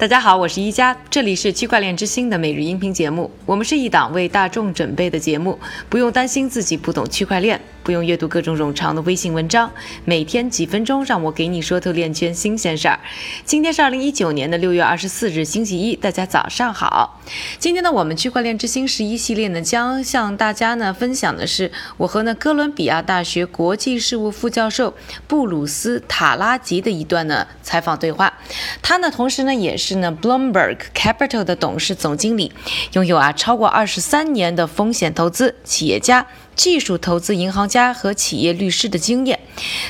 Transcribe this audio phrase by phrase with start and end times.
[0.00, 3.30] 大家好，我是一加，这里是区块链之星的每日音频节目。
[3.44, 5.58] 我们是一档为大众准备的节目，
[5.90, 9.70] 不用担心自己不懂区块链，不用阅读各种冗长的微信文章，
[10.06, 12.98] 每天几分钟，让我给你说透链圈新鲜事儿。
[13.44, 17.20] 今天是二零一九年的六月二十四日，星期一，大家早上好。
[17.58, 24.94] 今天呢，我们区块链之星十一系列呢，将向大家呢分享的是我和呢哥伦比亚大学国际事务副教授
[25.28, 28.32] 布鲁斯塔拉吉的一段呢采访对话。
[28.82, 30.00] 他呢，同时呢也是。
[30.00, 32.52] 呢，Bloomberg Capital 的董事总经理，
[32.92, 36.26] 拥有啊超过二十三年的风险投资企业家。
[36.60, 39.40] 技术投资银行家和企业律师的经验，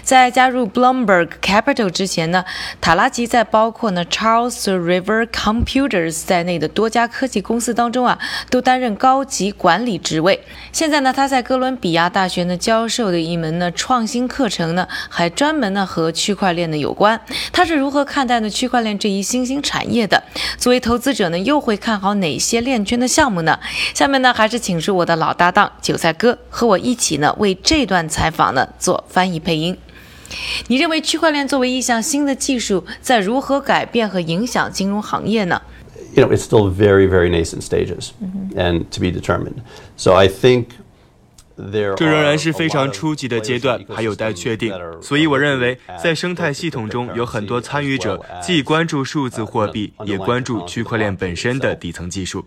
[0.05, 2.45] 在加入 Bloomberg Capital 之前呢，
[2.81, 8.17] 塔拉吉在包括呢 Charles River Computers 在内的多家科技公司当中啊，
[8.51, 10.45] 都担任高级管理职位。
[10.71, 17.21] 现在呢，他在哥伦比亚大学呢教授的一门呢创新课程呢，还专门呢和区块链的有关。
[17.53, 20.23] 他是如何看待呢区块链这一新兴产业的？
[20.57, 23.59] 作为投资者呢，又会看好哪些链圈的项目呢？
[23.93, 26.39] 下面呢，还是请出我的老搭档韭菜哥。
[26.61, 29.75] 和我一起呢，为这段采访呢做翻译配音。
[30.67, 35.63] 你认为区块链作为一项新的技术，在如何改变和影响金融行业呢
[36.15, 38.11] ？You know, it's still very, very nascent stages,
[38.55, 39.63] and to be determined.
[39.97, 40.67] So I think.
[41.97, 44.73] 这仍然是非常初级的阶段，还有待确定。
[45.01, 52.45] 所以我认为，在生态系统中有很多参与者，既关注数字货币，也关注区块链本身的底层技术。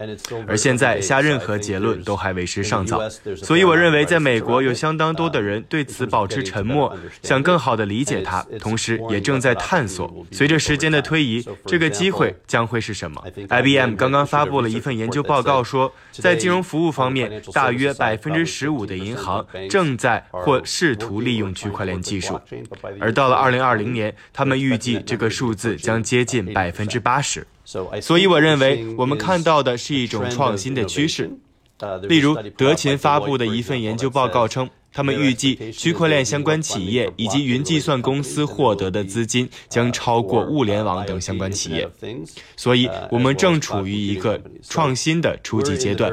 [0.47, 3.07] 而现在下任何结论都还为时尚早。
[3.35, 10.11] 所以我认为，在美国有相当多的人对此保持沉默，想更好地理解它，同时也正在探索。
[10.31, 19.02] 随着时间的推移，这个机会将会是什么？IBM 刚刚发布了一份研究报告说，在金融服务方面，大约百分之十五的。
[19.03, 22.39] 银行正在或试图利用区块链技术，
[22.99, 27.45] 而到了二零二零年，他们预计这个数字将接近百分之八十。
[27.65, 31.29] 所以，我认为我们看到的是一种创新的趋势。
[32.03, 34.69] 例如，德勤发布的一份研究报告称。
[34.93, 41.89] 他们预计，区块链相关企业以及云计算公司获得的资金将超过物联网等相关企业。
[42.55, 44.39] 所以，我们正处于一个
[44.69, 46.11] 创新的初级阶段。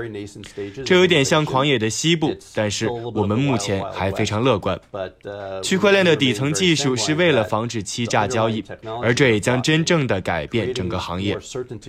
[0.84, 4.80] 这有点像狂野的西部，但是我们目前还非常乐观。
[5.62, 8.64] 区块链的底层技术是为了防止欺诈交易，
[9.02, 11.38] 而这也将真正的改变整个行业。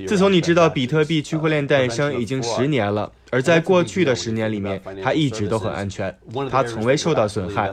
[0.05, 3.11] 自从你知道比特币区块链诞生已经十年了。
[3.31, 6.15] 而在过去的十年里面，它一直都很安全，
[6.49, 7.71] 它从未受到损害。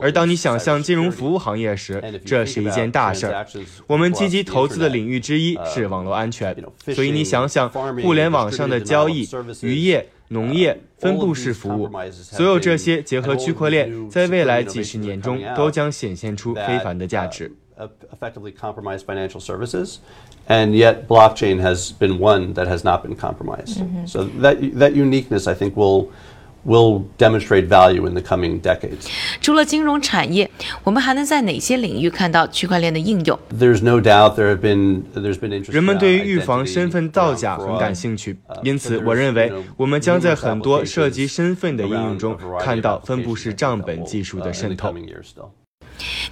[0.00, 3.46] 而当你想象金融服务行业时，这是一件大事儿。
[3.86, 6.54] 我们积极投资的领域之一是网络安全，
[6.94, 7.68] 所以你想想，
[8.02, 9.26] 互联网上的交易、
[9.62, 17.50] 渔业、农业、分布式服务，所有这些结合区块链，在未来几十年中都将显现出非凡的价值。
[18.11, 19.99] effectively compromised financial services,
[20.47, 23.79] and yet blockchain has been one that has not been compromised.
[23.79, 24.07] Mm-hmm.
[24.07, 26.09] So that that uniqueness, I think, will
[26.65, 29.07] will demonstrate value in the coming decades.
[29.39, 30.49] 除了金融产业，
[30.83, 33.39] 我们还能在哪些领域看到区块链的应用？
[33.55, 35.73] There's no doubt there have been there's been interest.
[35.73, 44.93] 人们对于预防身份造假很感兴趣，因此我认为我们将在很多涉及身份的应用中看到分布式账本技术的渗透。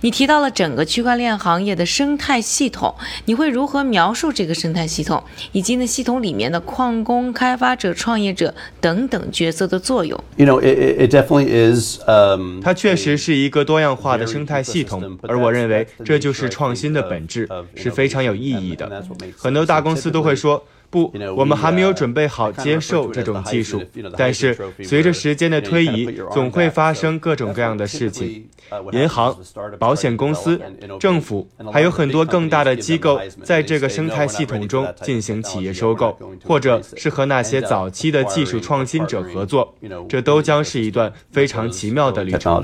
[0.01, 2.95] 你提到了整个区块链行业的生态系统，
[3.25, 5.23] 你会如何描述这个生态系统，
[5.53, 11.99] 以及呢系统里面的矿工、开发者、创业者等等角色的作用？You know, it it definitely is.
[12.07, 19.05] Um, 它确实是一个多样化的生态系统，而我认为这就是创新的本质，是非常有意义的。
[19.37, 20.65] 很多大公司都会说。
[20.91, 23.83] 不，我们还没有准备好接受这种技术。
[24.17, 28.49] 但是随着时间的推移，总会发生各种各样的事情。
[28.93, 29.37] 银行、
[29.79, 30.61] 保险公司、
[31.01, 39.75] 政府，还有很多更大的机构，在这个生态系统中进行企业收购，或者是和那些早期的技术创新者合作。
[40.09, 42.63] 这都将是一段非常奇妙的旅程。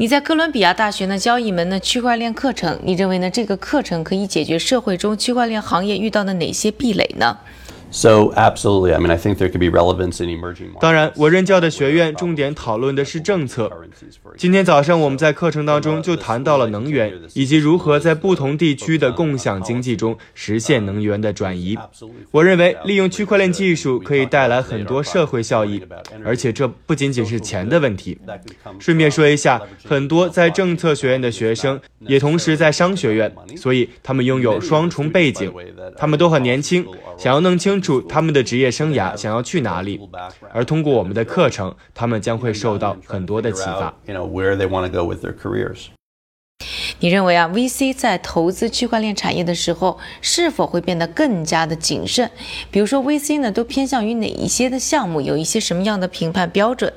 [0.00, 7.36] 你在哥伦比亚大学呢教一门呢区块链课程，你认为呢这个课程可以解决社会中区块链行业遇到的哪些壁垒呢？
[7.90, 10.78] ？So absolutely, I mean, I think there could be relevance in emerging.
[10.80, 13.70] 当然，我任教的学院重点讨论的是政策。
[14.36, 21.76] 今天早上我们在课程当中就谈到了能源，以及如何在不同地区的共享经济中实现能源的转移。
[22.30, 25.82] 我认为利用区块链技术可以带来很多社会效益，
[26.24, 28.16] 而且这不仅仅是钱的问题。
[28.78, 35.52] 顺便说一下，很多在政策学院的学生也同时在商学院，所以他们拥有双重背景，
[35.96, 36.86] 他们都很年轻，
[37.18, 37.79] 想要弄清。
[37.81, 39.99] 楚他们的职业生涯想要去哪里，
[40.51, 43.93] 而通过我们的课程，他们将会受到很多的启发。
[46.99, 52.31] 你认为啊，VC 在投资区块链产业的时候，是否会变得更加的谨慎？
[52.71, 55.19] 比如说，VC 呢都偏向于哪一些的项目？
[55.19, 56.91] 有一些什么样的评判标准？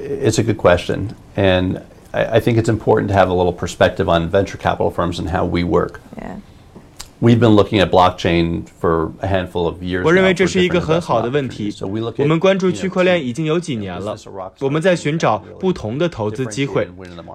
[0.00, 4.04] It's a good question, and I, I think it's important to have a little perspective
[4.04, 6.00] on venture capital firms and how we work.
[6.16, 6.36] Yeah.
[7.23, 10.03] We've been looking at blockchain for a handful of years.
[10.03, 11.73] 我认为这是一个很好的问题。
[12.17, 14.17] 我们关注区块链已经有几年了。
[14.59, 16.85] 我们在寻找不同的投资机会，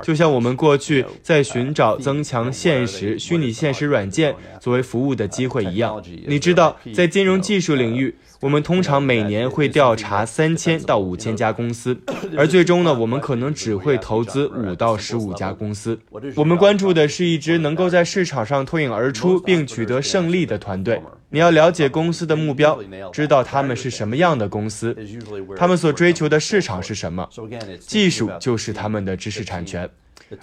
[0.02, 5.98] 就像我们过去在寻找增强现实、虚拟现实软件作为服务的机会一样。
[6.26, 8.14] 你知道，在金融技术领域。
[8.40, 11.98] 我们通常每年会调查三千到五千家公司，
[12.38, 15.98] 而最终呢，我们可能只会投资五到十五家公司。
[16.36, 21.02] 我们关注的是一支能够在市场上脱颖而出并取得胜利的团队。
[21.30, 22.78] 你要了解公司的目标，
[23.12, 24.96] 知道他们是什么样的公司，
[25.56, 27.28] 他们所追求的市场是什么，
[27.80, 29.90] 技术就是他们的知识产权。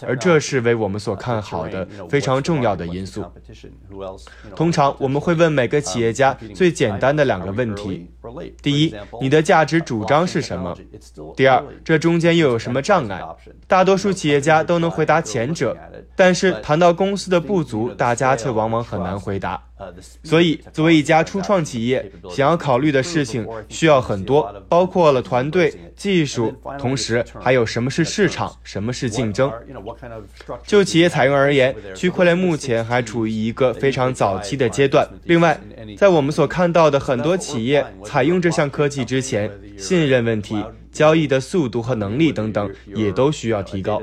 [0.02, 3.24] 而这是为我们所看好的非常重要的因素。
[4.56, 8.10] 通常我们会问每个企业家最简单的两个问题：
[8.62, 10.76] 第一，你的价值主张是什么？
[11.36, 13.22] 第二，这中间又有什么障碍？
[13.68, 15.78] 大多数企业家都能回答前者，
[16.16, 19.62] 但是谈到公司的不足，大家却往往很难回答。
[20.24, 29.52] 所以，作为一家初创企业，想要考虑的事情需要很多，包括了团队、技术，同时还有什么是市场，什么是竞争。
[30.66, 35.06] 就企业采用而言，区块链目前还处于一个非常早期的阶段。
[35.26, 35.60] 另外，
[35.98, 44.02] 在我们所看到的很多企业采用这项科技之前，信任问题、交易的速度和能力等等，也都需要提高。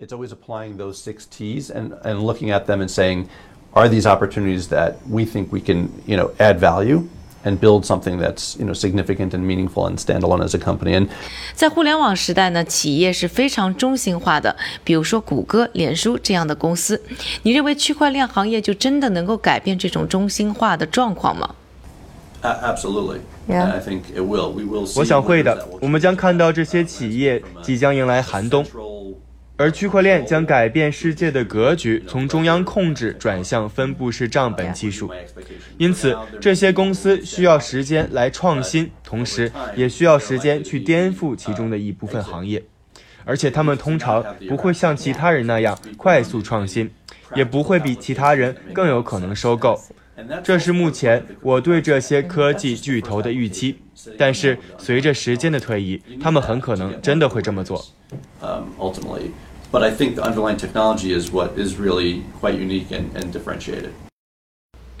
[0.00, 3.28] It's always applying those six T's and, and looking at them and saying,
[3.74, 7.08] are these opportunities that we think we can, you know, add value
[7.44, 10.96] and build something that's you know significant and meaningful and stand alone as a company.
[10.96, 11.08] And
[11.54, 17.02] 在互联网时代呢，企业是非常中心化的，比如说谷歌、脸书这样的公司。
[17.42, 21.54] 你认为区块链行业就真的能够改变这种中心化的状况吗
[22.42, 23.20] ？Absolutely.
[23.46, 23.70] Yeah.
[23.70, 24.50] I think it will.
[24.52, 24.90] We will.
[24.98, 25.68] 我想会的。
[25.82, 28.64] 我们将看到这些企业即将迎来寒冬。
[29.56, 35.12] 而区块链将改变世界的格局，从中央控制转向分布式账本技术。
[35.78, 42.64] 因此，这些公司需要时间来创新，同时也需要时间去颠覆其中的一部分行业。
[43.24, 46.90] 而且，他们通常不会像其他人那样快速创新，
[47.36, 49.80] 也不会比其他人更有可能收购。
[50.42, 53.76] 这是目前我对这些科技巨头的预期。
[54.18, 57.84] 但是，随着时间的推移，他们很可能真的会这么做。
[59.72, 63.90] but I think the underlying technology is what is really quite unique and, and differentiated.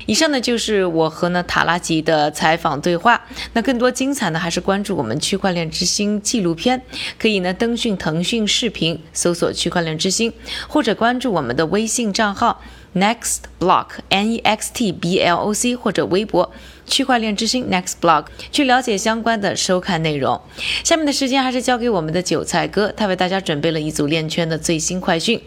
[0.06, 3.20] 以上呢就是我和呢塔拉吉的采访对话。
[3.52, 6.82] 那更多精彩呢，还是关注我们区块链之星纪录片，
[7.18, 10.32] 可以呢登讯腾讯视频，搜索区块链之星，
[10.68, 12.60] 或者关注我们的微信账号
[12.94, 16.52] Next Block N E X T B L O C，或者微博
[16.86, 20.40] 区块链之星 Next Block，去了解相关的收看内容。
[20.82, 25.40] 下面的时间还是交给我们的韭菜哥，他为大家准备了一组链圈的最新快讯。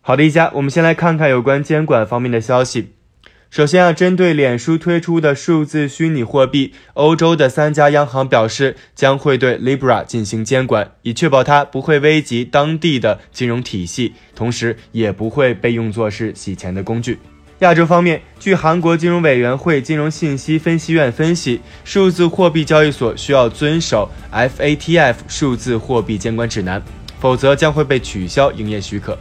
[0.00, 2.92] 好的，一家，我们先来看看有关监管方面的消息。
[3.52, 17.18] 首先啊，针对脸书推出的数字虚拟货币，欧洲的三家央行表示将会对 Libra 进行监管，以确保它不会危及当地的金融体系，同时也不会被用作是洗钱的工具。
[17.58, 26.82] 亚洲方面，据韩国金融委员会金融信息分析院分析，数字货币交易所需要遵守 FATF 数字货币监管指南，
[27.20, 29.18] 否则将会被取消营业许可。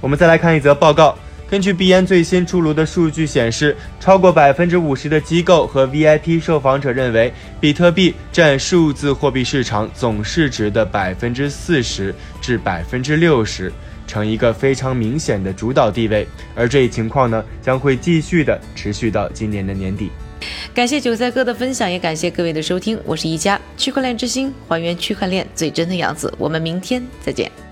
[0.00, 1.16] 我们再来看一则报告。
[1.50, 13.72] 根据币安最新出炉的数据显示，超过百分之五十的机构和 VIP 受访者认为，比特币占数字货币市场总市值的百分之四十至百分之六十，
[14.06, 16.28] 呈一个非常明显的主导地位。
[16.54, 20.10] 而这一情况呢，将会继续的持续到今年的年底。
[20.74, 23.00] 感谢韭菜哥的分享，也感谢各位的收听。
[23.06, 26.32] 我是一加区块链之星，还原区块链最真的样子。
[26.36, 27.67] 我们明天再见。